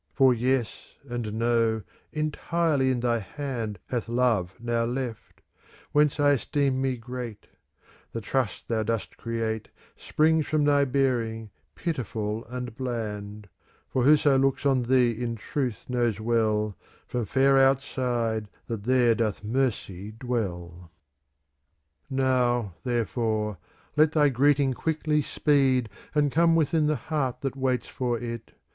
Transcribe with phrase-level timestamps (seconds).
[0.15, 5.41] For Yes and No entirely in thy hand Hath Love now left;
[5.91, 7.45] whence I esteem me great:
[8.11, 14.65] The trust thou dost create Springs from thy bearing, pitiful and bland;* For whoso looks
[14.65, 16.75] on thee in truth knows well
[17.05, 20.89] From fair outside that there doth mercy dwell.
[22.09, 23.59] Now, therefore,
[23.95, 28.53] let thy greeting quickly speed, And come within the heart that waits for it.